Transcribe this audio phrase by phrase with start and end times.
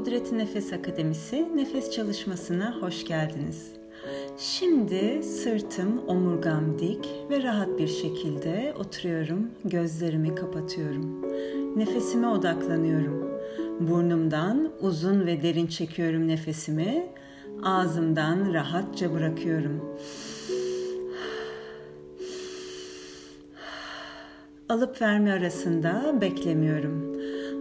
[0.00, 3.72] Kudret Nefes Akademisi nefes çalışmasına hoş geldiniz.
[4.38, 11.22] Şimdi sırtım omurgam dik ve rahat bir şekilde oturuyorum, gözlerimi kapatıyorum.
[11.76, 13.40] Nefesime odaklanıyorum.
[13.80, 17.06] Burnumdan uzun ve derin çekiyorum nefesimi.
[17.62, 19.98] Ağzımdan rahatça bırakıyorum.
[24.68, 27.09] Alıp verme arasında beklemiyorum.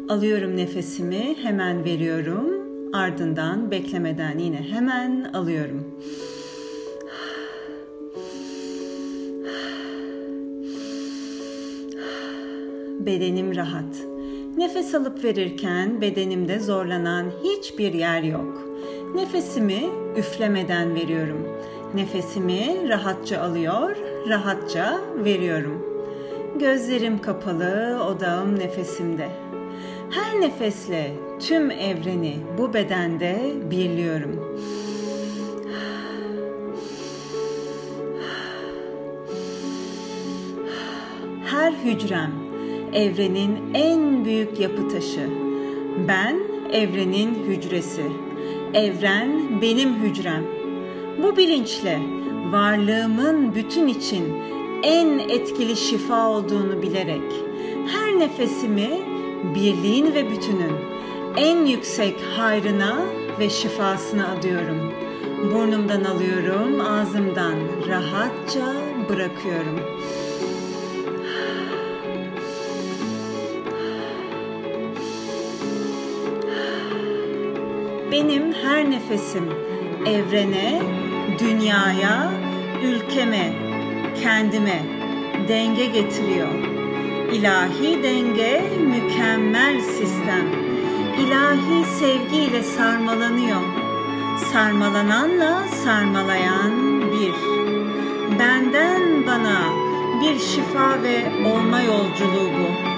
[0.09, 2.45] Alıyorum nefesimi, hemen veriyorum.
[2.93, 5.87] Ardından beklemeden yine hemen alıyorum.
[12.99, 13.95] Bedenim rahat.
[14.57, 18.63] Nefes alıp verirken bedenimde zorlanan hiçbir yer yok.
[19.15, 19.83] Nefesimi
[20.17, 21.47] üflemeden veriyorum.
[21.95, 23.95] Nefesimi rahatça alıyor,
[24.29, 25.85] rahatça veriyorum.
[26.59, 29.48] Gözlerim kapalı, odağım nefesimde.
[30.11, 34.59] Her nefesle tüm evreni bu bedende birliyorum.
[41.45, 42.31] Her hücrem
[42.93, 45.29] evrenin en büyük yapı taşı.
[46.07, 46.39] Ben
[46.71, 48.03] evrenin hücresi.
[48.73, 50.43] Evren benim hücrem.
[51.23, 51.99] Bu bilinçle
[52.51, 54.23] varlığımın bütün için
[54.83, 57.49] en etkili şifa olduğunu bilerek
[57.87, 58.89] her nefesimi
[59.43, 60.75] birliğin ve bütünün
[61.37, 62.99] en yüksek hayrına
[63.39, 64.93] ve şifasına adıyorum.
[65.53, 67.55] Burnumdan alıyorum, ağzımdan
[67.87, 68.73] rahatça
[69.09, 69.79] bırakıyorum.
[78.11, 79.49] Benim her nefesim
[80.05, 80.81] evrene,
[81.39, 82.31] dünyaya,
[82.83, 83.53] ülkeme,
[84.23, 84.83] kendime
[85.47, 86.78] denge getiriyor.
[87.33, 90.47] İlahi denge mükemmel sistem.
[91.19, 93.61] İlahi sevgiyle sarmalanıyor.
[94.53, 97.33] Sarmalananla sarmalayan bir.
[98.39, 99.59] Benden bana
[100.21, 102.89] bir şifa ve olma yolculuğu bu.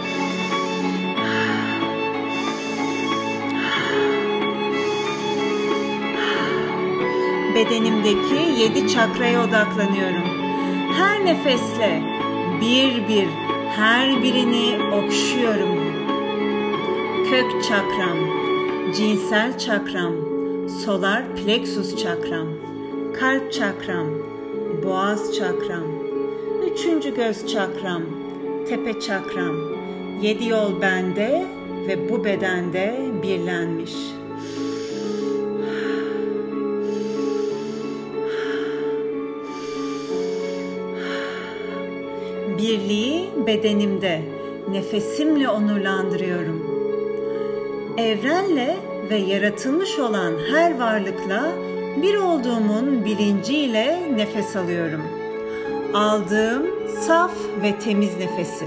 [7.55, 10.23] bedenimdeki yedi çakraya odaklanıyorum.
[10.97, 12.03] Her nefesle
[12.61, 15.79] bir bir her birini okşuyorum.
[17.29, 18.17] Kök çakram,
[18.95, 20.13] cinsel çakram,
[20.85, 22.47] solar plexus çakram,
[23.19, 24.07] kalp çakram,
[24.83, 25.87] boğaz çakram,
[26.71, 28.01] üçüncü göz çakram,
[28.69, 29.55] tepe çakram,
[30.21, 31.45] yedi yol bende
[31.87, 34.21] ve bu bedende birlenmiş.''
[42.61, 43.00] birliği
[43.47, 44.21] bedenimde,
[44.71, 46.71] nefesimle onurlandırıyorum.
[47.97, 48.77] Evrenle
[49.09, 51.51] ve yaratılmış olan her varlıkla
[52.01, 55.01] bir olduğumun bilinciyle nefes alıyorum.
[55.93, 56.67] Aldığım
[57.01, 58.65] saf ve temiz nefesi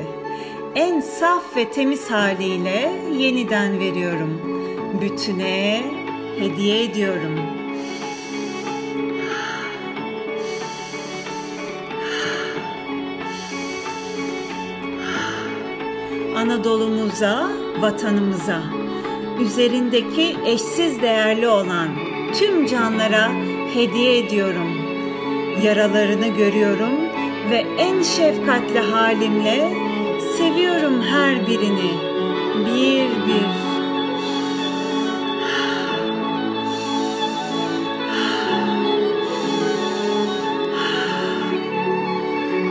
[0.74, 4.40] en saf ve temiz haliyle yeniden veriyorum.
[5.00, 5.82] Bütüne
[6.38, 7.43] hediye ediyorum.''
[16.44, 17.50] Anadolu'muza,
[17.80, 18.62] vatanımıza,
[19.40, 21.88] üzerindeki eşsiz değerli olan
[22.38, 23.32] tüm canlara
[23.74, 24.68] hediye ediyorum.
[25.62, 26.92] Yaralarını görüyorum
[27.50, 29.72] ve en şefkatli halimle
[30.38, 31.90] seviyorum her birini.
[32.66, 33.64] Bir bir.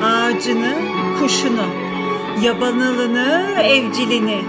[0.04, 0.74] Ağacını,
[1.20, 1.83] kuşunu,
[2.42, 4.42] yabanılını, evcilini,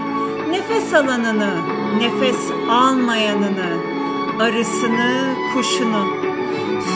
[0.49, 1.53] nefes alanını,
[1.97, 3.95] nefes almayanını,
[4.39, 6.07] arısını, kuşunu,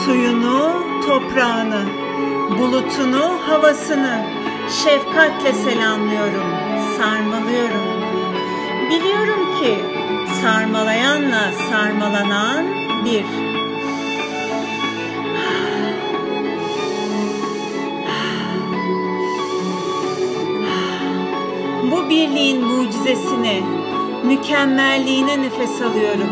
[0.05, 0.73] suyunu,
[1.07, 1.85] toprağını,
[2.59, 4.25] bulutunu, havasını
[4.83, 6.49] şefkatle selamlıyorum,
[6.97, 7.89] sarmalıyorum.
[8.89, 9.77] Biliyorum ki
[10.41, 12.65] sarmalayanla sarmalanan
[13.05, 13.48] bir.
[22.19, 23.61] Birliğin mucizesini,
[24.25, 26.29] mükemmelliğine nefes alıyorum.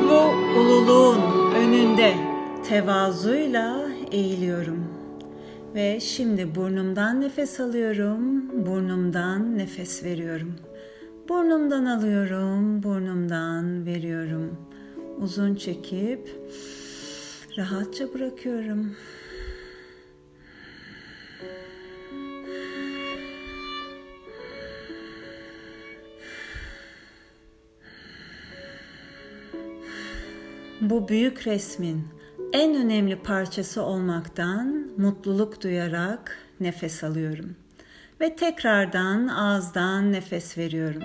[0.00, 0.20] Bu
[0.60, 1.20] ululuğun
[1.54, 2.14] önünde
[2.68, 4.84] tevazuyla eğiliyorum.
[5.74, 10.54] Ve şimdi burnumdan nefes alıyorum, burnumdan nefes veriyorum.
[11.28, 14.56] Burnumdan alıyorum, burnumdan veriyorum.
[15.20, 16.28] Uzun çekip
[17.58, 18.96] rahatça bırakıyorum.
[30.80, 32.08] Bu büyük resmin
[32.52, 37.56] en önemli parçası olmaktan mutluluk duyarak nefes alıyorum
[38.20, 41.02] ve tekrardan ağızdan nefes veriyorum.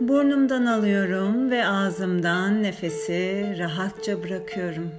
[0.00, 4.90] Burnumdan alıyorum ve ağzımdan nefesi rahatça bırakıyorum.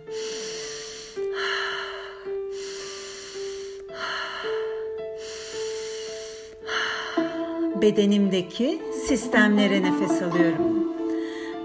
[7.82, 10.94] Bedenimdeki sistemlere nefes alıyorum.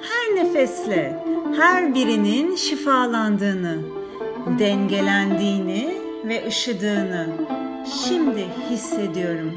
[0.01, 1.24] Her nefesle
[1.57, 3.79] her birinin şifalandığını,
[4.59, 7.27] dengelendiğini ve ışıdığını
[8.07, 9.53] şimdi hissediyorum.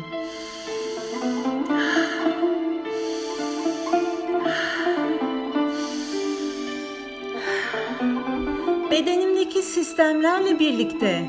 [8.92, 11.26] Bedenimdeki sistemlerle birlikte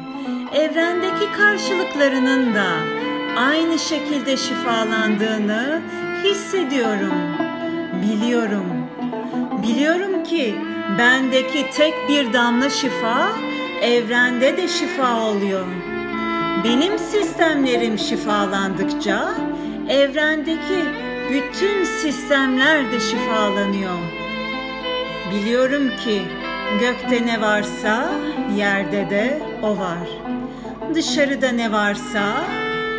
[0.54, 2.66] evrendeki karşılıklarının da
[3.36, 5.82] aynı şekilde şifalandığını
[6.24, 7.14] hissediyorum.
[8.02, 8.88] Biliyorum.
[9.62, 10.54] Biliyorum ki
[10.98, 13.32] bendeki tek bir damla şifa
[13.82, 15.66] evrende de şifa oluyor.
[16.64, 19.34] Benim sistemlerim şifalandıkça
[19.88, 20.84] evrendeki
[21.30, 23.98] bütün sistemler de şifalanıyor.
[25.34, 26.22] Biliyorum ki
[26.80, 28.10] gökte ne varsa
[28.56, 30.08] yerde de o var.
[30.94, 32.44] Dışarıda ne varsa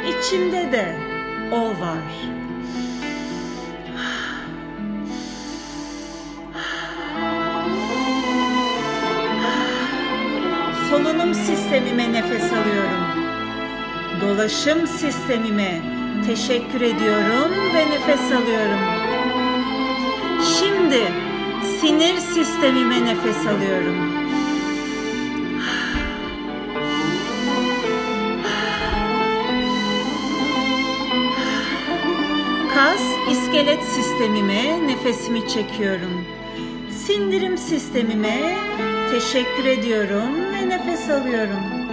[0.10, 0.96] içimde de
[1.52, 2.30] o var.
[11.20, 13.04] Solunum sistemime nefes alıyorum
[14.22, 15.82] dolaşım sistemime
[16.28, 18.80] teşekkür ediyorum ve nefes alıyorum.
[20.60, 21.04] Şimdi
[21.80, 23.96] sinir sistemime nefes alıyorum.
[32.74, 33.02] Kas,
[33.32, 36.26] iskelet sistemime nefesimi çekiyorum.
[37.06, 38.58] Sindirim sistemime
[39.12, 40.39] teşekkür ediyorum
[41.10, 41.90] alıyorum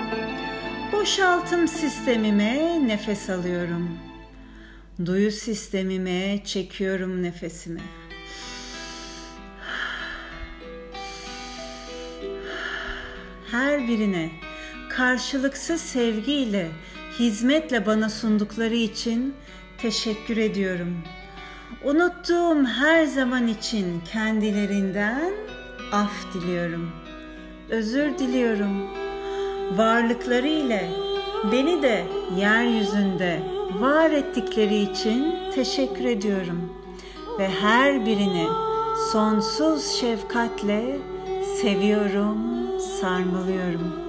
[1.06, 3.98] boşaltım sistemime nefes alıyorum.
[5.04, 7.80] Duyu sistemime çekiyorum nefesimi.
[13.50, 14.30] Her birine
[14.90, 16.70] karşılıksız sevgiyle,
[17.18, 19.34] hizmetle bana sundukları için
[19.78, 21.02] teşekkür ediyorum.
[21.84, 25.32] Unuttuğum her zaman için kendilerinden
[25.92, 26.90] af diliyorum.
[27.70, 29.05] Özür diliyorum
[29.74, 30.88] varlıkları ile
[31.52, 32.04] beni de
[32.36, 33.40] yeryüzünde
[33.80, 36.72] var ettikleri için teşekkür ediyorum
[37.38, 38.46] ve her birini
[39.12, 40.98] sonsuz şefkatle
[41.62, 42.38] seviyorum,
[43.00, 44.06] sarmalıyorum.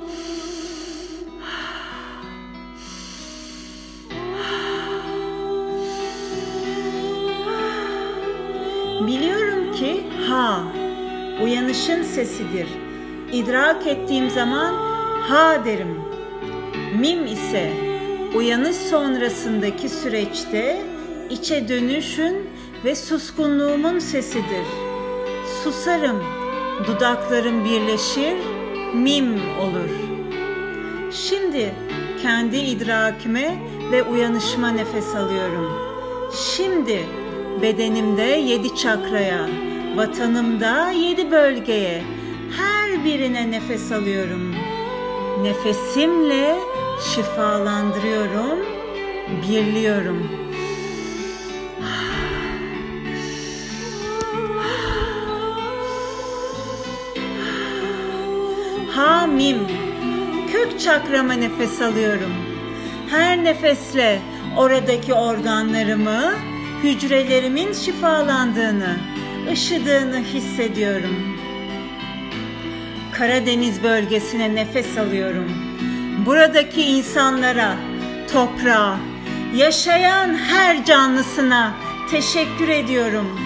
[9.08, 10.64] Biliyorum ki ha
[11.44, 12.68] uyanışın sesidir.
[13.34, 14.97] İdrak ettiğim zaman
[15.30, 16.02] ha derim.
[17.00, 17.74] Mim ise
[18.36, 20.82] uyanış sonrasındaki süreçte
[21.30, 22.50] içe dönüşün
[22.86, 24.68] ve suskunluğumun sesidir.
[25.64, 26.24] Susarım,
[26.88, 28.38] dudaklarım birleşir,
[28.94, 29.90] mim olur.
[31.12, 31.74] Şimdi
[32.22, 33.58] kendi idrakime
[33.92, 35.74] ve uyanışıma nefes alıyorum.
[36.56, 37.00] Şimdi
[37.62, 39.48] bedenimde yedi çakraya,
[39.96, 42.04] vatanımda yedi bölgeye,
[42.58, 44.57] her birine nefes alıyorum.''
[45.48, 46.56] Nefesimle
[47.16, 48.60] şifalandırıyorum,
[49.48, 50.30] birliyorum.
[58.96, 59.58] Hamim.
[60.52, 62.34] Kök çakrama nefes alıyorum.
[63.10, 64.20] Her nefesle
[64.58, 66.34] oradaki organlarımı,
[66.84, 68.98] hücrelerimin şifalandığını,
[69.52, 71.37] ışıdığını hissediyorum.
[73.18, 75.52] Karadeniz bölgesine nefes alıyorum.
[76.26, 77.76] Buradaki insanlara,
[78.34, 78.98] toprağa,
[79.56, 81.74] yaşayan her canlısına
[82.12, 83.40] teşekkür ediyorum.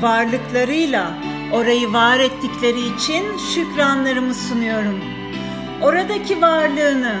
[0.00, 1.14] Varlıklarıyla
[1.52, 5.00] orayı var ettikleri için şükranlarımı sunuyorum.
[5.82, 7.14] Oradaki varlığını,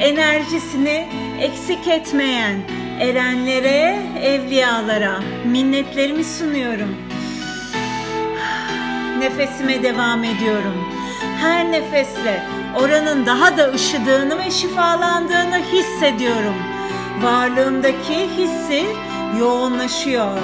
[0.00, 1.08] enerjisini
[1.40, 2.56] eksik etmeyen
[3.00, 7.09] erenlere, evliyalara minnetlerimi sunuyorum.''
[9.20, 10.88] Nefesime devam ediyorum.
[11.40, 12.42] Her nefesle
[12.80, 16.54] oranın daha da ışıdığını ve şifalandığını hissediyorum.
[17.22, 18.84] Varlığımdaki hissi
[19.38, 20.38] yoğunlaşıyor.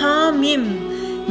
[0.00, 0.64] Hamim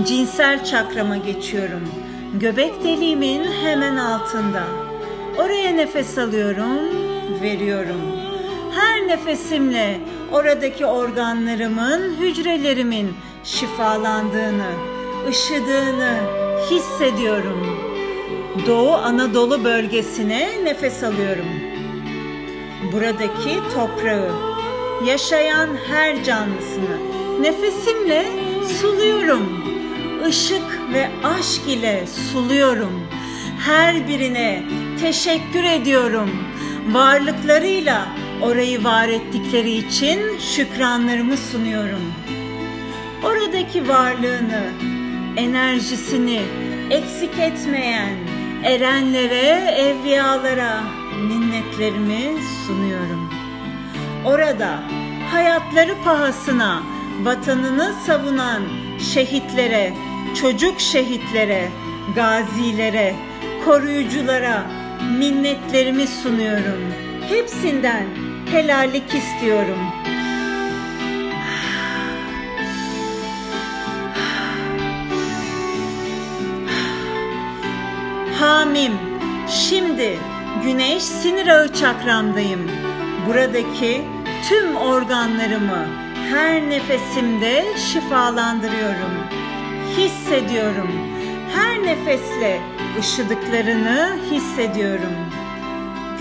[0.06, 1.90] cinsel çakrama geçiyorum.
[2.34, 4.64] Göbek deliğimin hemen altında.
[5.38, 6.80] Oraya nefes alıyorum,
[7.42, 8.23] veriyorum
[9.08, 10.00] nefesimle
[10.34, 14.72] Oradaki organlarımın, hücrelerimin şifalandığını,
[15.30, 16.18] ışıdığını
[16.70, 17.78] hissediyorum.
[18.68, 21.46] Doğu Anadolu bölgesine nefes alıyorum.
[22.92, 24.32] Buradaki toprağı,
[25.06, 26.98] yaşayan her canlısını
[27.42, 28.26] nefesimle
[28.82, 29.64] suluyorum.
[30.30, 33.08] Işık ve aşk ile suluyorum.
[33.60, 34.64] Her birine
[35.02, 36.30] teşekkür ediyorum.
[36.92, 38.08] Varlıklarıyla
[38.44, 42.14] orayı var ettikleri için şükranlarımı sunuyorum.
[43.24, 44.64] Oradaki varlığını,
[45.38, 46.42] enerjisini
[46.90, 48.16] eksik etmeyen
[48.64, 50.84] erenlere, evliyalara
[51.28, 53.30] minnetlerimi sunuyorum.
[54.26, 54.80] Orada
[55.32, 56.84] hayatları pahasına
[57.24, 58.62] vatanını savunan
[59.14, 59.94] şehitlere,
[60.42, 61.70] çocuk şehitlere,
[62.16, 63.16] gazilere,
[63.66, 64.64] koruyuculara
[65.18, 66.94] minnetlerimi sunuyorum.
[67.30, 69.80] Hepsinden helallik istiyorum.
[78.40, 78.94] Hamim,
[79.50, 80.20] şimdi
[80.64, 82.72] güneş sinir ağı çakramdayım.
[83.28, 84.02] Buradaki
[84.50, 85.88] tüm organlarımı
[86.32, 89.14] her nefesimde şifalandırıyorum.
[89.98, 90.92] Hissediyorum.
[91.56, 92.62] Her nefesle
[93.00, 95.33] ışıdıklarını hissediyorum.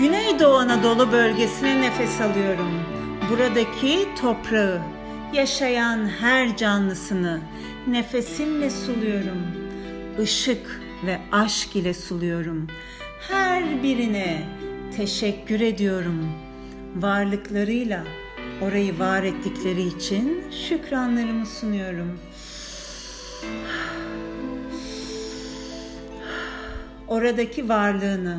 [0.03, 2.71] Güneydoğu Anadolu bölgesine nefes alıyorum.
[3.29, 4.81] Buradaki toprağı,
[5.33, 7.41] yaşayan her canlısını
[7.87, 9.47] nefesimle suluyorum.
[10.23, 12.67] Işık ve aşk ile suluyorum.
[13.29, 14.49] Her birine
[14.97, 16.31] teşekkür ediyorum.
[16.95, 18.03] Varlıklarıyla
[18.61, 22.19] orayı var ettikleri için şükranlarımı sunuyorum.
[27.13, 28.37] Oradaki varlığını,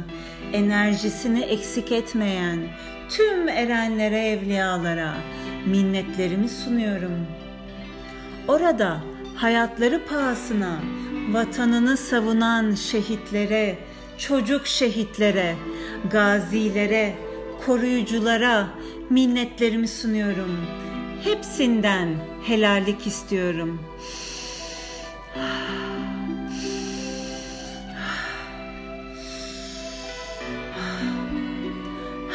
[0.53, 2.59] enerjisini eksik etmeyen
[3.09, 5.15] tüm erenlere, evliyalara
[5.67, 7.27] minnetlerimi sunuyorum.
[8.49, 9.01] Orada
[9.35, 10.79] hayatları pahasına
[11.33, 13.79] vatanını savunan şehitlere,
[14.19, 15.55] çocuk şehitlere,
[16.11, 17.15] gazilere,
[17.67, 18.69] koruyuculara
[19.11, 20.67] minnetlerimi sunuyorum.
[21.25, 22.09] Hepsinden
[22.47, 23.81] helallik istiyorum.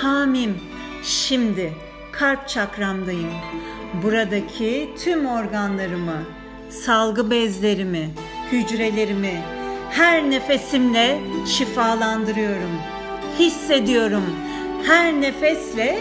[0.01, 0.57] Hamim,
[1.03, 1.73] şimdi
[2.11, 3.33] kalp çakramdayım.
[4.03, 6.23] Buradaki tüm organlarımı,
[6.69, 8.09] salgı bezlerimi,
[8.51, 9.41] hücrelerimi
[9.91, 12.71] her nefesimle şifalandırıyorum.
[13.39, 14.23] Hissediyorum.
[14.87, 15.99] Her nefesle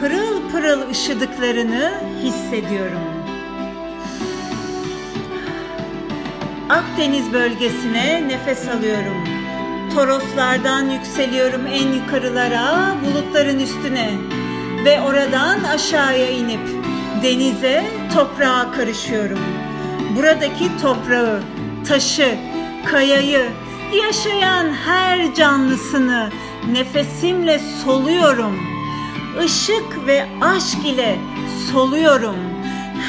[0.00, 1.92] pırıl pırıl ışıdıklarını
[2.22, 3.02] hissediyorum.
[6.68, 9.29] Akdeniz bölgesine nefes alıyorum.
[9.94, 14.10] Toroslardan yükseliyorum en yukarılara, bulutların üstüne
[14.84, 16.68] ve oradan aşağıya inip
[17.22, 19.38] denize, toprağa karışıyorum.
[20.16, 21.40] Buradaki toprağı,
[21.88, 22.38] taşı,
[22.90, 23.46] kayayı,
[24.06, 26.30] yaşayan her canlısını
[26.72, 28.60] nefesimle soluyorum.
[29.44, 31.18] Işık ve aşk ile
[31.72, 32.36] soluyorum.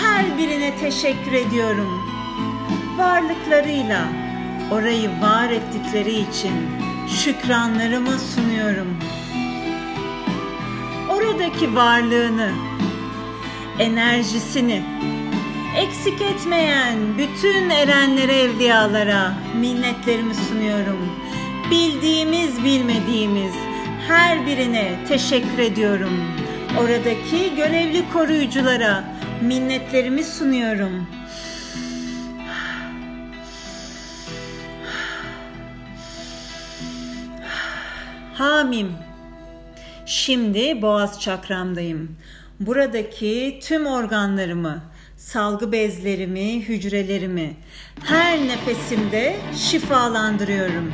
[0.02, 2.02] Her birine teşekkür ediyorum.
[2.98, 4.21] Varlıklarıyla
[4.72, 6.54] orayı var ettikleri için
[7.08, 8.98] şükranlarımı sunuyorum.
[11.10, 12.50] Oradaki varlığını,
[13.80, 14.82] enerjisini,
[15.78, 21.10] eksik etmeyen bütün erenlere, evliyalara minnetlerimi sunuyorum.
[21.72, 23.54] Bildiğimiz, bilmediğimiz
[24.08, 26.24] her birine teşekkür ediyorum.
[26.80, 29.04] Oradaki görevli koruyuculara
[29.42, 31.08] minnetlerimi sunuyorum.
[38.42, 38.92] Hamim.
[40.06, 42.18] Şimdi boğaz çakramdayım.
[42.60, 44.82] Buradaki tüm organlarımı,
[45.18, 47.54] salgı bezlerimi, hücrelerimi
[48.04, 50.94] her nefesimde şifalandırıyorum.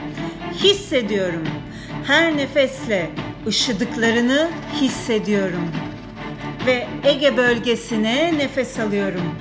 [0.54, 1.48] Hissediyorum.
[2.08, 3.10] Her nefesle
[3.48, 5.72] ışıdıklarını hissediyorum.
[6.66, 9.36] Ve Ege bölgesine nefes alıyorum.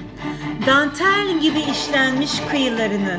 [0.66, 3.18] Dantel gibi işlenmiş kıyılarını,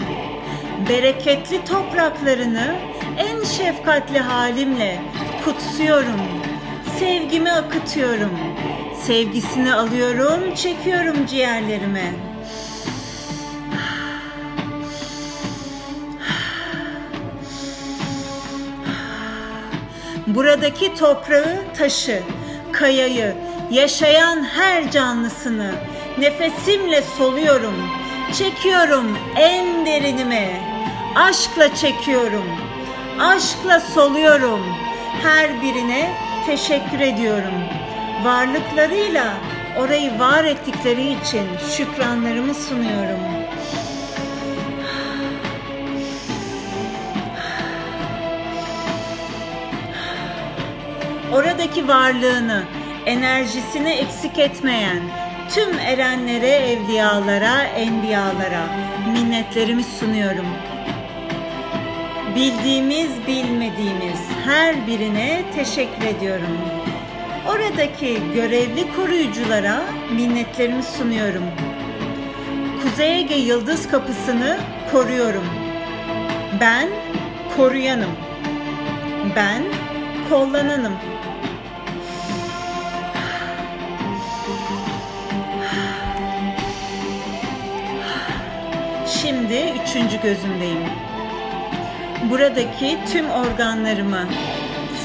[0.90, 2.76] bereketli topraklarını
[3.18, 5.00] en şefkatli halimle
[5.46, 6.22] kutsuyorum.
[7.00, 8.32] Sevgimi akıtıyorum
[9.08, 12.14] Sevgisini alıyorum, çekiyorum ciğerlerime.
[20.28, 22.24] Buradaki toprağı, taşı,
[22.72, 23.36] kayayı,
[23.72, 25.72] yaşayan her canlısını
[26.20, 27.97] nefesimle soluyorum.
[28.34, 30.62] Çekiyorum en derinime.
[31.16, 32.48] Aşkla çekiyorum.
[33.20, 34.66] Aşkla soluyorum.
[35.24, 36.12] Her birine
[36.46, 37.54] teşekkür ediyorum
[38.24, 39.34] varlıklarıyla
[39.78, 43.20] orayı var ettikleri için şükranlarımı sunuyorum.
[51.34, 52.64] Oradaki varlığını,
[53.06, 55.00] enerjisini eksik etmeyen
[55.56, 58.68] tüm erenlere, evliyalara, enbiyalara
[59.14, 60.46] minnetlerimi sunuyorum.
[62.36, 66.58] Bildiğimiz, bilmediğimiz her birine teşekkür ediyorum.
[67.48, 69.82] Oradaki görevli koruyuculara
[70.16, 71.44] minnetlerimi sunuyorum.
[72.84, 74.58] Kuzey Ege Yıldız Kapısı'nı
[74.92, 75.46] koruyorum.
[76.62, 76.90] Ben
[77.58, 78.12] koruyanım.
[79.36, 79.64] Ben
[80.30, 80.94] kollananım.
[89.48, 90.80] Şimdi üçüncü gözümdeyim.
[92.30, 94.26] Buradaki tüm organlarımı,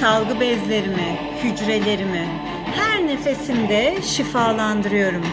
[0.01, 2.29] salgı bezlerimi, hücrelerimi
[2.75, 5.27] her nefesimde şifalandırıyorum.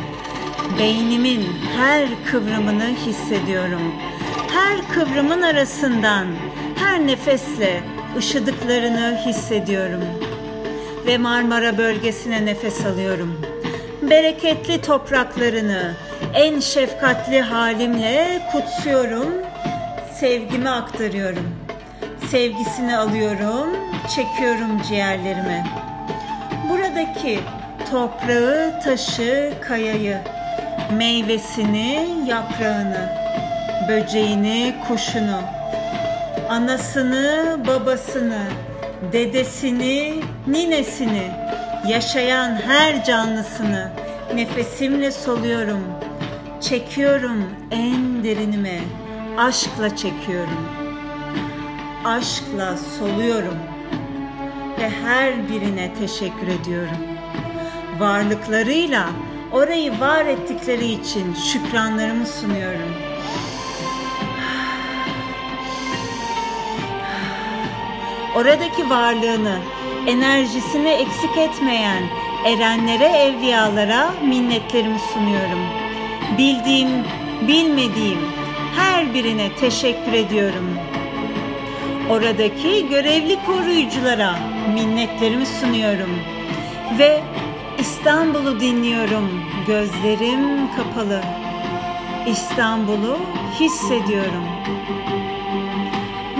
[0.79, 1.47] Beynimin
[1.77, 3.93] her kıvrımını hissediyorum.
[4.53, 6.27] Her kıvrımın arasından
[6.75, 7.81] her nefesle
[8.17, 10.03] ışıdıklarını hissediyorum.
[11.05, 13.41] Ve Marmara bölgesine nefes alıyorum.
[14.01, 15.93] Bereketli topraklarını
[16.33, 19.33] en şefkatli halimle kutsuyorum.
[20.13, 21.55] Sevgimi aktarıyorum.
[22.31, 23.69] Sevgisini alıyorum,
[24.15, 25.65] çekiyorum ciğerlerime.
[26.69, 27.39] Buradaki
[27.91, 30.17] toprağı, taşı, kayayı,
[30.97, 33.09] meyvesini, yaprağını,
[33.89, 35.41] böceğini, kuşunu,
[36.49, 38.41] anasını, babasını,
[39.11, 40.13] dedesini,
[40.47, 41.31] ninesini,
[41.87, 43.89] yaşayan her canlısını
[44.35, 45.83] nefesimle soluyorum.
[46.61, 48.79] Çekiyorum en derinime,
[49.37, 50.67] aşkla çekiyorum.
[52.05, 53.57] Aşkla soluyorum
[54.79, 56.97] ve her birine teşekkür ediyorum.
[57.99, 59.09] Varlıklarıyla
[59.51, 62.93] orayı var ettikleri için şükranlarımı sunuyorum.
[68.35, 69.57] Oradaki varlığını,
[70.07, 72.03] enerjisini eksik etmeyen
[72.45, 75.78] erenlere, evliyalara minnetlerimi sunuyorum.
[76.37, 76.89] Bildiğim,
[77.47, 78.19] bilmediğim
[78.75, 80.77] her birine teşekkür ediyorum.
[82.09, 84.35] Oradaki görevli koruyuculara
[84.73, 86.09] minnetlerimi sunuyorum.
[86.99, 87.21] Ve
[87.79, 89.43] İstanbul'u dinliyorum.
[89.67, 91.21] Gözlerim kapalı.
[92.27, 93.17] İstanbul'u
[93.59, 94.45] hissediyorum.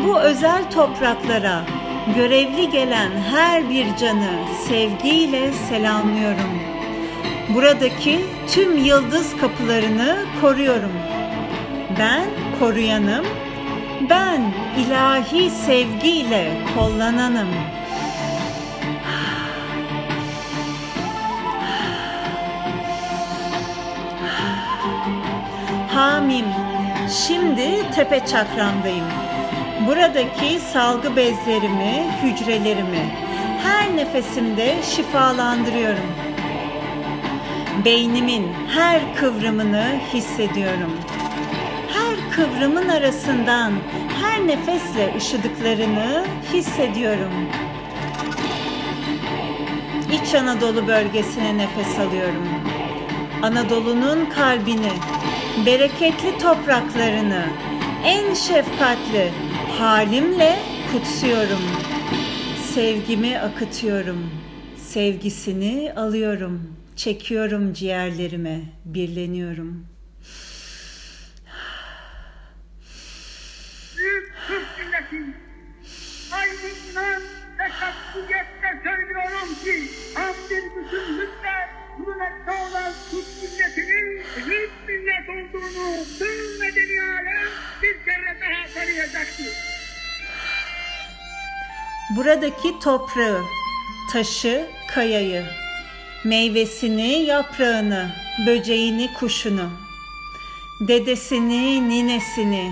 [0.04, 1.66] Bu özel topraklara
[2.16, 4.32] görevli gelen her bir canı
[4.68, 6.69] sevgiyle selamlıyorum.
[7.54, 10.92] Buradaki tüm yıldız kapılarını koruyorum.
[12.00, 12.26] Ben
[12.60, 13.26] koruyanım.
[14.10, 14.42] Ben
[14.78, 17.48] ilahi sevgiyle kollananım.
[25.94, 26.46] Hamim.
[27.28, 29.06] Şimdi tepe çakramdayım.
[29.88, 33.30] Buradaki salgı bezlerimi, hücrelerimi
[33.64, 36.29] her nefesimde şifalandırıyorum.
[37.86, 40.92] Beynimin her kıvrımını hissediyorum.
[41.94, 43.74] Her kıvrımın arasından
[44.22, 47.32] her nefesle ışıdıklarını hissediyorum.
[50.14, 52.48] İç Anadolu bölgesine nefes alıyorum.
[53.42, 54.92] Anadolu'nun kalbini,
[55.66, 57.44] bereketli topraklarını,
[58.06, 59.32] en şefkatli
[59.78, 60.56] halimle
[60.92, 61.62] kutsuyorum.
[62.74, 64.32] Sevgimi akıtıyorum.
[64.78, 66.80] Sevgisini alıyorum.
[67.00, 69.88] Çekiyorum ciğerlerime, birleniyorum.
[73.98, 75.38] Büyük Türk milleti,
[77.80, 87.50] katliyetle söylüyorum ki, hamdin bütünlükle hürmette olan Türk milletinin Türk millet olduğunu tüm medeni alem
[87.84, 89.54] bir kere daha tanıyacaktır.
[92.16, 93.42] Buradaki toprağı,
[94.12, 95.46] taşı, kayayı,
[96.24, 98.10] meyvesini, yaprağını,
[98.46, 99.70] böceğini, kuşunu,
[100.80, 102.72] dedesini, ninesini,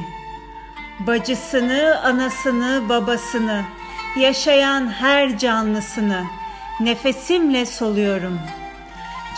[1.00, 3.64] bacısını, anasını, babasını,
[4.20, 6.24] yaşayan her canlısını
[6.80, 8.40] nefesimle soluyorum.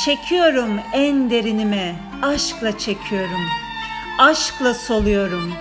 [0.06, 3.45] Çekiyorum en derinime, aşkla çekiyorum.
[4.19, 5.54] Aşkla soluyorum.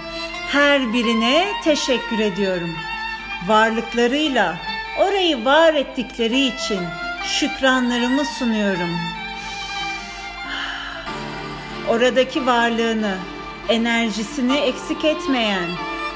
[0.48, 2.70] Her birine teşekkür ediyorum.
[3.46, 4.56] Varlıklarıyla
[4.98, 6.80] orayı var ettikleri için
[7.24, 8.90] şükranlarımı sunuyorum.
[11.88, 13.14] Oradaki varlığını,
[13.68, 15.68] enerjisini eksik etmeyen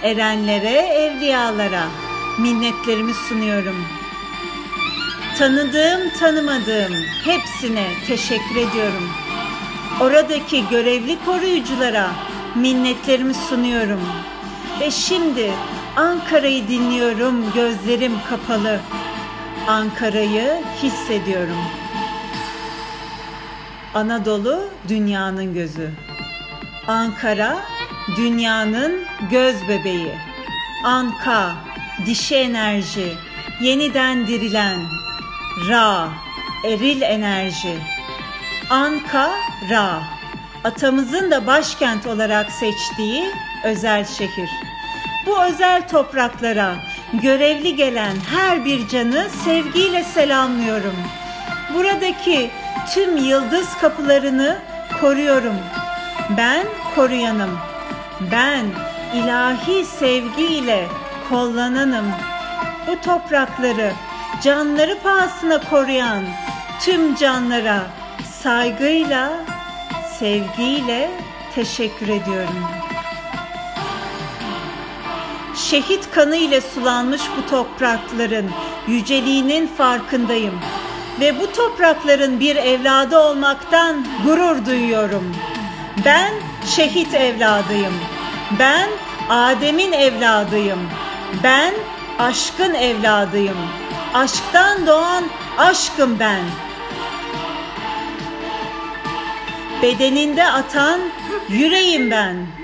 [0.02, 1.84] erenlere, evliyalara
[2.38, 3.86] minnetlerimi sunuyorum.
[5.38, 6.92] Tanıdığım, tanımadığım
[7.24, 9.10] hepsine teşekkür ediyorum.
[10.00, 12.10] Oradaki görevli koruyuculara
[12.54, 14.00] minnetlerimi sunuyorum.
[14.80, 15.50] Ve şimdi
[15.96, 18.80] Ankara'yı dinliyorum, gözlerim kapalı.
[19.68, 21.64] Ankara'yı hissediyorum.
[23.94, 25.90] Anadolu dünyanın gözü.
[26.88, 27.58] Ankara
[28.16, 30.14] dünyanın göz bebeği.
[30.84, 31.52] Anka,
[32.06, 33.12] dişi enerji,
[33.60, 34.80] yeniden dirilen.
[35.68, 36.08] Ra,
[36.66, 37.78] eril enerji.
[38.70, 39.30] Anka,
[39.70, 40.02] Ra.
[40.64, 43.24] Atamızın da başkent olarak seçtiği
[43.64, 44.50] özel şehir.
[45.26, 46.74] Bu özel topraklara
[47.12, 50.96] görevli gelen her bir canı sevgiyle selamlıyorum.
[51.74, 52.50] Buradaki
[52.94, 54.58] tüm yıldız kapılarını
[55.00, 55.56] koruyorum.
[56.36, 57.58] Ben koruyanım.
[58.32, 58.64] Ben
[59.14, 60.88] ilahi sevgiyle
[61.28, 62.06] kollananım.
[62.86, 63.92] Bu toprakları
[64.42, 66.24] canları pahasına koruyan
[66.80, 67.82] tüm canlara
[68.42, 69.32] saygıyla,
[70.18, 71.10] sevgiyle
[71.54, 72.66] teşekkür ediyorum.
[75.72, 78.50] Şehit kanı ile sulanmış bu toprakların
[78.88, 80.60] yüceliğinin farkındayım
[81.20, 85.36] ve bu toprakların bir evladı olmaktan gurur duyuyorum.
[86.04, 86.32] Ben
[86.66, 87.94] şehit evladıyım.
[88.58, 88.88] Ben
[89.28, 90.80] Adem'in evladıyım.
[91.42, 91.74] Ben
[92.18, 93.58] aşkın evladıyım.
[94.14, 95.24] Aşktan doğan
[95.58, 96.42] aşkım ben.
[99.82, 101.00] Bedeninde atan
[101.48, 102.61] yüreğim ben.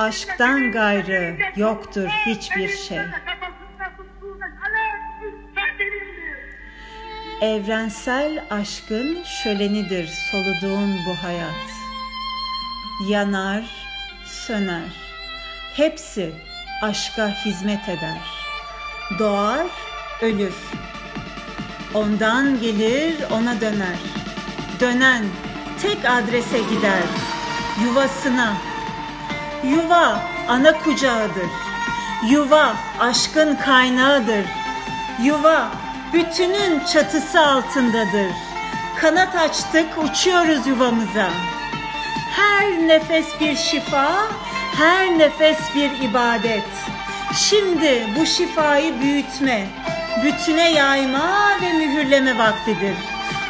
[0.00, 2.98] Aşktan gayrı yoktur hiçbir şey.
[7.42, 11.70] Evrensel aşkın şölenidir soluduğun bu hayat.
[13.08, 13.64] Yanar,
[14.26, 14.92] söner.
[15.74, 16.32] Hepsi
[16.82, 18.20] aşka hizmet eder.
[19.18, 19.66] Doğar,
[20.22, 20.54] ölür.
[21.94, 23.98] Ondan gelir, ona döner.
[24.80, 25.24] Dönen
[25.82, 27.02] tek adrese gider.
[27.84, 28.69] Yuvasına.
[29.64, 31.50] Yuva ana kucağıdır.
[32.28, 34.46] Yuva aşkın kaynağıdır.
[35.22, 35.68] Yuva
[36.12, 38.32] bütünün çatısı altındadır.
[39.00, 41.30] Kanat açtık, uçuyoruz yuvamıza.
[42.36, 44.12] Her nefes bir şifa,
[44.78, 46.68] her nefes bir ibadet.
[47.36, 49.66] Şimdi bu şifayı büyütme,
[50.24, 52.94] bütüne yayma ve mühürleme vaktidir.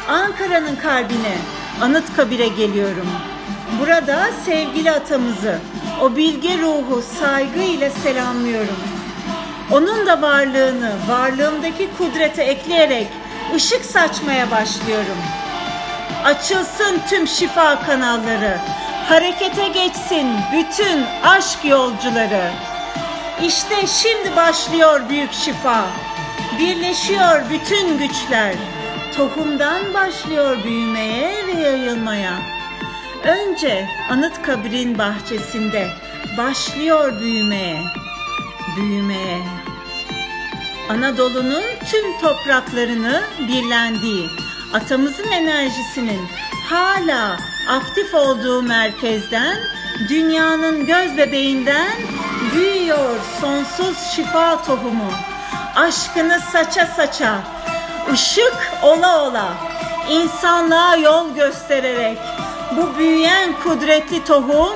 [0.09, 1.37] Ankara'nın kalbine,
[1.81, 3.07] Anıtkabir'e geliyorum.
[3.79, 5.59] Burada sevgili atamızı,
[6.01, 8.77] o bilge ruhu saygıyla selamlıyorum.
[9.71, 13.07] Onun da varlığını, varlığımdaki kudrete ekleyerek
[13.55, 15.17] ışık saçmaya başlıyorum.
[16.25, 18.57] Açılsın tüm şifa kanalları,
[19.09, 22.51] harekete geçsin bütün aşk yolcuları.
[23.43, 25.85] İşte şimdi başlıyor büyük şifa.
[26.59, 28.55] Birleşiyor bütün güçler.
[29.17, 32.60] Tohumdan başlıyor büyümeye ve yayılmaya.
[33.23, 35.87] Önce Anıtkabir'in bahçesinde
[36.37, 37.81] başlıyor büyümeye,
[38.77, 39.41] büyümeye.
[40.89, 44.29] Anadolu'nun tüm topraklarını birlendiği,
[44.73, 46.19] atamızın enerjisinin
[46.69, 47.37] hala
[47.69, 49.57] aktif olduğu merkezden,
[50.09, 51.91] dünyanın göz bebeğinden
[52.55, 55.11] büyüyor sonsuz şifa tohumu.
[55.75, 57.39] Aşkını saça saça,
[58.13, 59.53] ışık ola ola,
[60.09, 62.17] insanlığa yol göstererek
[62.77, 64.73] bu büyüyen kudretli tohum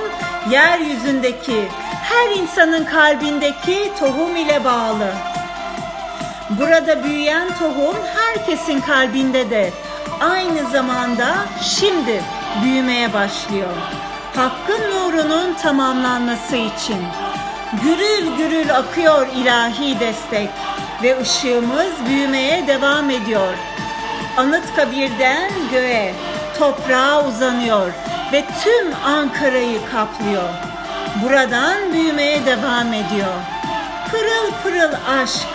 [0.50, 1.68] yeryüzündeki
[2.02, 5.12] her insanın kalbindeki tohum ile bağlı.
[6.50, 9.72] Burada büyüyen tohum herkesin kalbinde de
[10.20, 12.22] aynı zamanda şimdi
[12.62, 13.74] büyümeye başlıyor.
[14.36, 17.02] Hakkın nurunun tamamlanması için
[17.82, 20.48] gürül gürül akıyor ilahi destek
[21.02, 23.54] ve ışığımız büyümeye devam ediyor.
[24.36, 26.14] Anıtkabir'den göğe,
[26.58, 27.90] toprağa uzanıyor
[28.32, 30.48] ve tüm Ankara'yı kaplıyor.
[31.22, 33.34] Buradan büyümeye devam ediyor.
[34.10, 35.48] Pırıl pırıl aşk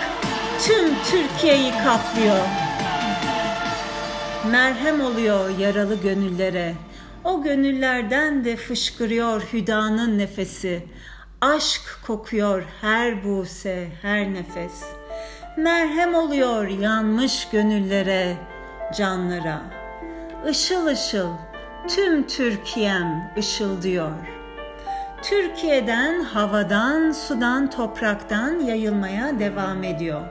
[0.63, 2.45] tüm Türkiye'yi kaplıyor.
[4.51, 6.73] Merhem oluyor yaralı gönüllere.
[7.23, 10.85] O gönüllerden de fışkırıyor hüdanın nefesi.
[11.41, 14.83] Aşk kokuyor her buse, her nefes.
[15.57, 18.37] Merhem oluyor yanmış gönüllere,
[18.97, 19.80] canlara.
[20.49, 21.27] Işıl ışıl
[21.87, 24.11] tüm Türkiye'm ışıldıyor.
[25.23, 30.21] Türkiye'den havadan, sudan, topraktan yayılmaya devam ediyor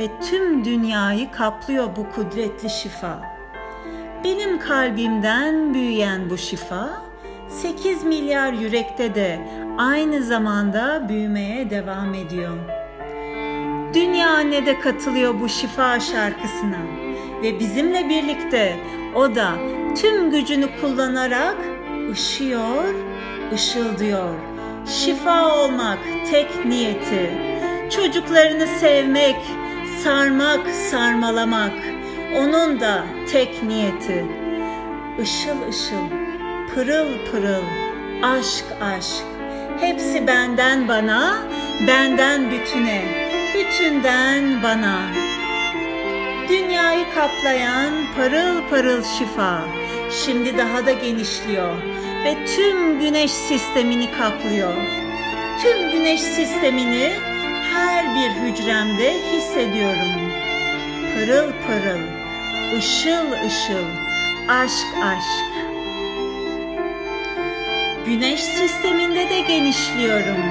[0.00, 3.22] ve tüm dünyayı kaplıyor bu kudretli şifa.
[4.24, 7.02] Benim kalbimden büyüyen bu şifa
[7.48, 12.56] 8 milyar yürekte de aynı zamanda büyümeye devam ediyor.
[13.94, 16.80] Dünya anne de katılıyor bu şifa şarkısına
[17.42, 18.76] ve bizimle birlikte
[19.14, 19.52] o da
[20.00, 21.56] tüm gücünü kullanarak
[22.12, 22.94] ışıyor,
[23.54, 24.34] ışıldıyor.
[24.86, 25.98] Şifa olmak
[26.30, 27.30] tek niyeti.
[27.90, 29.36] Çocuklarını sevmek,
[30.04, 31.72] sarmak, sarmalamak.
[32.38, 34.24] Onun da tek niyeti.
[35.22, 36.08] Işıl ışıl,
[36.74, 37.64] pırıl pırıl,
[38.22, 39.24] aşk aşk.
[39.80, 41.38] Hepsi benden bana,
[41.86, 43.02] benden bütüne,
[43.54, 45.23] bütünden bana.
[46.48, 49.60] Dünyayı kaplayan parıl parıl şifa
[50.24, 51.76] şimdi daha da genişliyor
[52.24, 54.74] ve tüm güneş sistemini kaplıyor.
[55.62, 57.12] Tüm güneş sistemini
[57.74, 60.32] her bir hücremde hissediyorum.
[61.14, 62.00] Pırıl pırıl,
[62.78, 63.88] ışıl ışıl,
[64.48, 65.54] aşk aşk.
[68.06, 70.44] Güneş sisteminde de genişliyorum.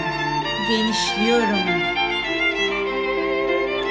[0.70, 2.03] Genişliyorum.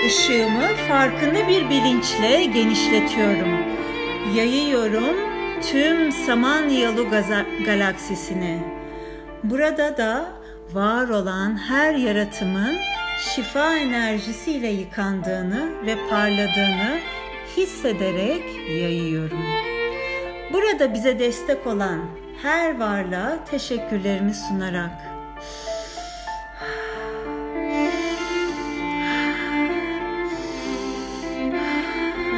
[0.06, 3.58] Işığımı farkında bir bilinçle genişletiyorum.
[4.34, 5.16] Yayıyorum
[5.70, 7.06] tüm Samanyolu
[7.66, 8.58] galaksisine.
[9.44, 10.26] Burada da
[10.72, 12.76] var olan her yaratımın
[13.34, 16.98] şifa enerjisiyle yıkandığını ve parladığını
[17.56, 19.44] hissederek yayıyorum.
[20.52, 22.00] Burada bize destek olan
[22.42, 25.12] her varlığa teşekkürlerimi sunarak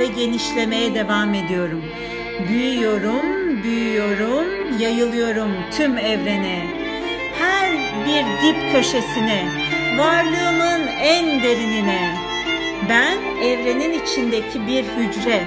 [0.05, 1.85] ve genişlemeye devam ediyorum.
[2.49, 6.67] Büyüyorum, büyüyorum, yayılıyorum tüm evrene.
[7.39, 7.73] Her
[8.07, 9.45] bir dip köşesine,
[9.99, 12.17] varlığımın en derinine.
[12.89, 15.41] Ben evrenin içindeki bir hücre.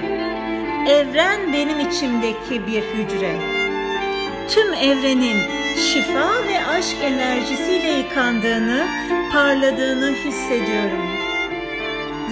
[0.88, 3.58] Evren benim içimdeki bir hücre
[4.48, 5.38] tüm evrenin
[5.76, 8.86] şifa ve aşk enerjisiyle yıkandığını,
[9.32, 11.17] parladığını hissediyorum.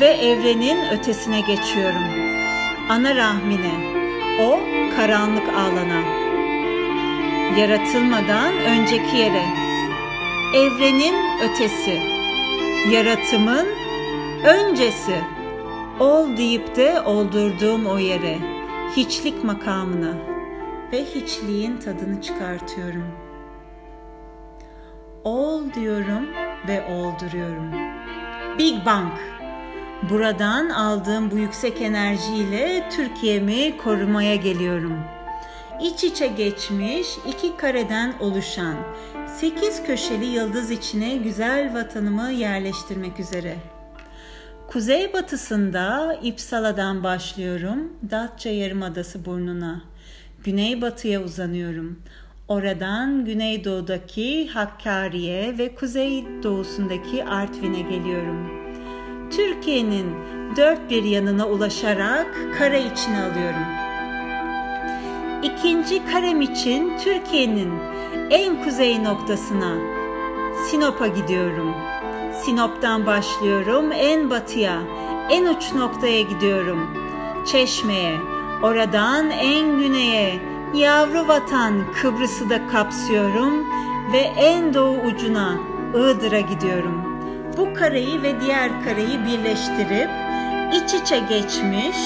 [0.01, 2.05] Ve evrenin ötesine geçiyorum.
[2.89, 3.75] Ana rahmine,
[4.41, 4.61] o
[4.97, 6.01] karanlık alana.
[7.59, 9.45] Yaratılmadan önceki yere.
[10.55, 12.01] Evrenin ötesi.
[12.91, 13.67] Yaratımın
[14.45, 15.21] öncesi.
[16.01, 18.39] Ol deyip de oldurduğum o yere.
[18.97, 20.37] Hiçlik makamına.''
[20.93, 23.05] ve hiçliğin tadını çıkartıyorum.
[25.25, 26.27] Ol diyorum
[26.69, 27.73] ve olduruyorum.
[28.59, 29.13] Big Bang.
[30.03, 34.99] Buradan aldığım bu yüksek enerjiyle Türkiye'mi korumaya geliyorum.
[35.83, 38.77] İç içe geçmiş iki kareden oluşan
[39.37, 43.57] sekiz köşeli yıldız içine güzel vatanımı yerleştirmek üzere.
[44.67, 49.83] Kuzey batısında İpsala'dan başlıyorum Datça Yarımadası burnuna
[50.45, 52.03] güneybatıya uzanıyorum.
[52.49, 58.66] Oradan güneydoğudaki Hakkari'ye ve kuzeydoğusundaki Artvin'e geliyorum.
[59.31, 60.15] Türkiye'nin
[60.57, 62.27] dört bir yanına ulaşarak
[62.59, 63.67] kare içine alıyorum.
[65.43, 67.73] İkinci karem için Türkiye'nin
[68.31, 69.75] en kuzey noktasına
[70.71, 71.75] Sinop'a gidiyorum.
[72.45, 74.83] Sinop'tan başlıyorum en batıya,
[75.31, 76.91] en uç noktaya gidiyorum.
[77.47, 78.17] Çeşme'ye,
[78.63, 80.41] Oradan en güneye
[80.75, 83.67] yavru vatan Kıbrıs'ı da kapsıyorum
[84.13, 85.59] ve en doğu ucuna
[85.95, 87.06] Iğdır'a gidiyorum.
[87.57, 90.11] Bu kareyi ve diğer kareyi birleştirip
[90.73, 91.97] iç içe geçmiş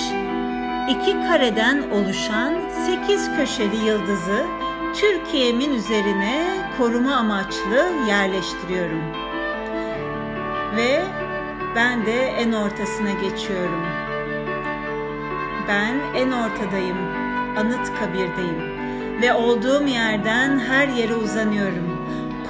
[0.91, 2.55] iki kareden oluşan
[2.87, 4.47] sekiz köşeli yıldızı
[4.95, 6.47] Türkiye'min üzerine
[6.79, 9.03] koruma amaçlı yerleştiriyorum.
[10.77, 11.03] Ve
[11.77, 13.85] ben de en ortasına geçiyorum.
[15.69, 16.99] Ben en ortadayım,
[17.59, 18.81] anıt kabirdeyim
[19.23, 21.90] ve olduğum yerden her yere uzanıyorum.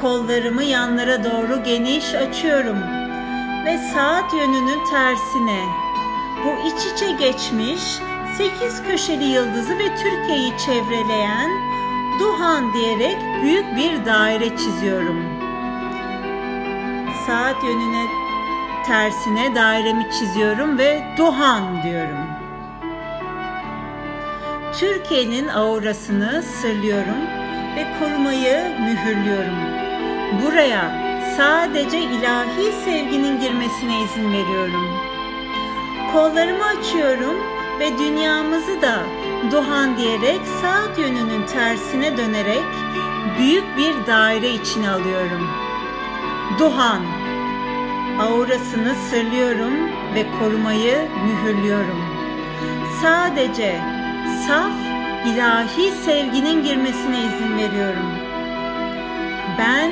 [0.00, 2.78] Kollarımı yanlara doğru geniş açıyorum
[3.66, 5.64] ve saat yönünün tersine
[6.44, 7.82] bu iç içe geçmiş
[8.36, 11.50] sekiz köşeli yıldızı ve Türkiye'yi çevreleyen
[12.20, 15.24] Duhan diyerek büyük bir daire çiziyorum.
[17.26, 18.06] Saat yönüne
[18.86, 22.26] tersine dairemi çiziyorum ve Duhan diyorum.
[24.78, 27.20] Türkiye'nin aurasını sırlıyorum
[27.76, 29.69] ve korumayı mühürlüyorum.
[30.38, 30.92] Buraya
[31.36, 34.88] sadece ilahi sevginin girmesine izin veriyorum.
[36.12, 37.36] Kollarımı açıyorum
[37.80, 39.02] ve dünyamızı da
[39.52, 42.64] Duhan diyerek saat yönünün tersine dönerek
[43.38, 45.48] büyük bir daire içine alıyorum.
[46.58, 47.02] Duhan
[48.20, 49.74] aurasını sırlıyorum
[50.14, 52.00] ve korumayı mühürlüyorum.
[53.02, 53.80] Sadece
[54.46, 54.72] saf
[55.26, 58.06] ilahi sevginin girmesine izin veriyorum.
[59.58, 59.90] Ben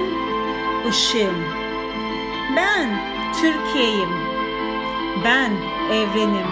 [0.89, 1.45] ışığım.
[2.57, 2.89] Ben
[3.41, 4.09] Türkiye'yim.
[5.25, 5.53] Ben
[5.93, 6.47] evrenim.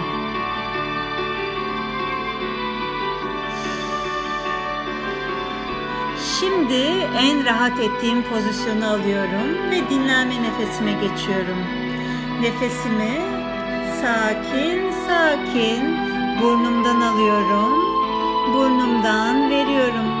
[6.39, 11.57] Şimdi en rahat ettiğim pozisyonu alıyorum ve dinlenme nefesime geçiyorum.
[12.41, 13.21] Nefesimi
[14.01, 15.97] sakin sakin
[16.41, 17.73] burnumdan alıyorum,
[18.53, 20.11] burnumdan veriyorum.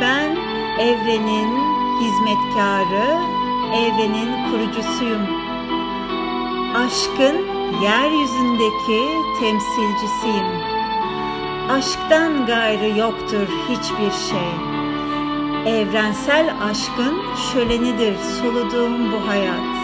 [0.00, 0.36] Ben
[0.78, 3.18] evrenin hizmetkarı,
[3.74, 5.22] evrenin kurucusuyum.
[6.76, 7.36] Aşkın
[7.82, 9.02] yeryüzündeki
[9.40, 10.46] temsilcisiyim.
[11.70, 14.50] Aşktan gayrı yoktur hiçbir şey.
[15.66, 19.78] Evrensel aşkın şölenidir soluduğum bu hayat.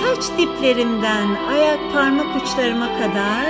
[0.00, 3.46] Saç diplerimden ayak parmak uçlarıma kadar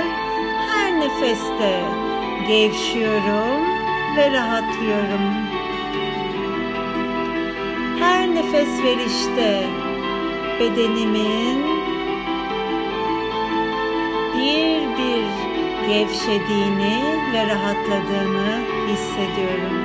[0.69, 1.83] her nefeste
[2.47, 3.61] gevşiyorum
[4.17, 5.46] ve rahatlıyorum.
[8.77, 9.67] Her nefes verişte
[10.59, 11.63] bedenimin
[14.33, 15.25] bir bir
[15.87, 19.77] gevşediğini ve rahatladığını hissediyorum.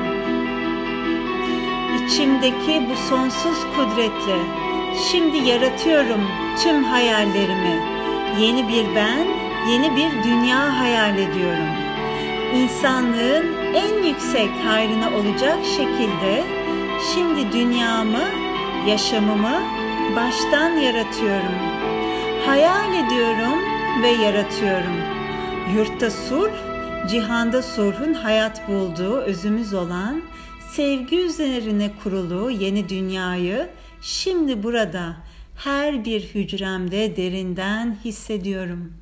[1.97, 4.39] İçimdeki bu sonsuz kudretle
[5.11, 6.21] şimdi yaratıyorum
[6.63, 7.83] tüm hayallerimi.
[8.41, 9.27] Yeni bir ben,
[9.71, 11.69] yeni bir dünya hayal ediyorum.
[12.55, 16.45] İnsanlığın en yüksek hayrına olacak şekilde
[17.15, 18.42] şimdi dünyamı,
[18.87, 19.63] yaşamımı
[20.17, 21.55] baştan yaratıyorum.
[22.47, 23.59] Hayal ediyorum
[24.03, 25.23] ve yaratıyorum.''
[25.77, 26.53] Yurtta sulh,
[27.09, 30.23] cihanda sulhun hayat bulduğu özümüz olan
[30.71, 33.69] sevgi üzerine kurulu yeni dünyayı
[34.01, 35.17] şimdi burada
[35.57, 38.93] her bir hücremde derinden hissediyorum.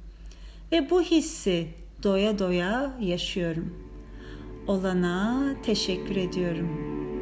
[0.73, 1.67] Ve bu hissi
[2.03, 3.75] doya doya yaşıyorum.
[4.67, 7.20] Olana teşekkür ediyorum.''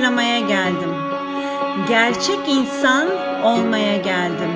[0.00, 0.94] Hatırlamaya geldim.
[1.88, 3.08] Gerçek insan
[3.44, 4.50] olmaya geldim.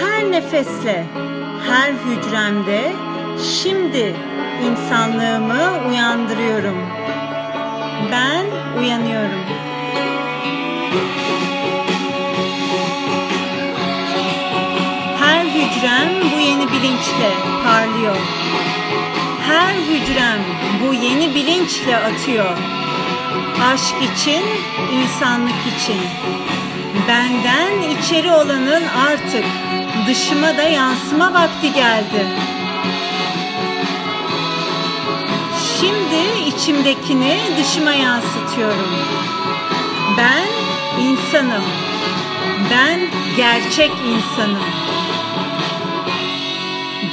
[0.00, 1.04] Her nefesle,
[1.68, 2.92] her hücremde
[3.62, 4.14] şimdi
[4.70, 6.76] insanlığımı uyandırıyorum.
[8.12, 8.44] Ben
[8.80, 9.40] uyanıyorum.
[15.20, 17.30] Her hücrem bu yeni bilinçle
[17.64, 18.16] parlıyor.
[19.46, 20.38] Her hücrem
[20.82, 22.56] bu yeni bilinçle atıyor.
[23.72, 24.42] Aşk için,
[24.92, 26.00] insanlık için.
[27.08, 29.44] Benden içeri olanın artık
[30.08, 32.26] dışıma da yansıma vakti geldi.
[35.80, 38.90] Şimdi içimdekini dışıma yansıtıyorum.
[40.18, 40.48] Ben
[41.02, 41.64] insanım.
[42.70, 43.00] Ben
[43.36, 44.64] gerçek insanım.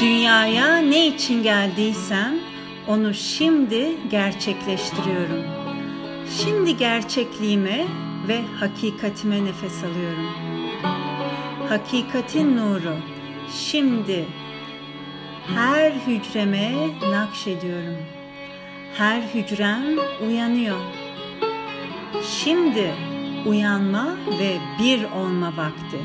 [0.01, 2.33] Dünyaya ne için geldiysem
[2.87, 5.64] onu şimdi gerçekleştiriyorum.
[6.43, 7.85] Şimdi gerçekliğime
[8.27, 10.29] ve hakikatime nefes alıyorum.
[11.69, 12.95] Hakikatin nuru
[13.53, 14.25] şimdi
[15.55, 16.71] her hücreme
[17.09, 17.97] nakşediyorum.
[18.93, 19.83] Her hücrem
[20.27, 20.77] uyanıyor.
[22.23, 22.91] Şimdi
[23.45, 25.99] uyanma ve bir olma vakti.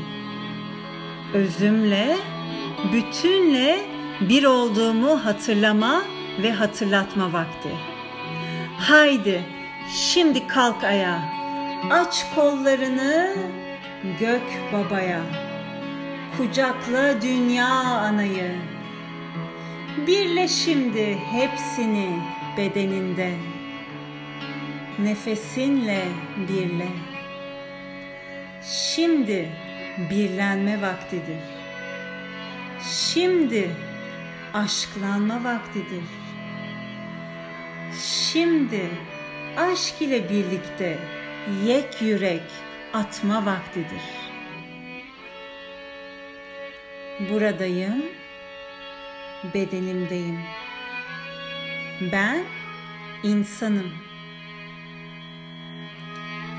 [1.33, 2.17] Özümle,
[2.93, 3.81] bütünle
[4.21, 6.01] bir olduğumu hatırlama
[6.43, 7.69] ve hatırlatma vakti.
[8.79, 9.60] Haydi
[9.93, 11.21] şimdi kalk ayağa.
[11.91, 13.35] Aç kollarını
[14.19, 14.41] gök
[14.73, 15.21] babaya.
[16.37, 18.55] Kucakla dünya anayı.
[20.07, 22.19] Birle şimdi hepsini
[22.57, 23.33] bedeninde.
[24.99, 26.03] Nefesinle
[26.49, 26.87] birle.
[28.63, 29.49] Şimdi
[30.09, 31.41] birlenme vaktidir.
[32.81, 33.69] Şimdi
[34.53, 36.03] aşklanma vaktidir.
[38.31, 38.89] Şimdi
[39.57, 40.99] aşk ile birlikte
[41.65, 42.43] yek yürek
[42.93, 44.01] atma vaktidir.
[47.29, 48.05] Buradayım,
[49.53, 50.39] bedenimdeyim.
[52.11, 52.43] Ben
[53.23, 53.91] insanım.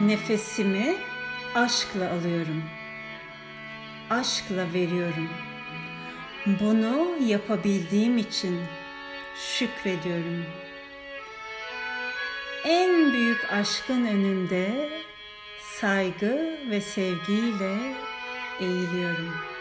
[0.00, 0.96] Nefesimi
[1.54, 2.62] aşkla alıyorum.
[4.10, 5.28] Aşkla veriyorum.
[6.46, 8.60] Bunu yapabildiğim için
[9.36, 10.61] şükrediyorum.
[12.64, 14.90] En büyük aşkın önünde
[15.60, 17.76] saygı ve sevgiyle
[18.60, 19.51] eğiliyorum.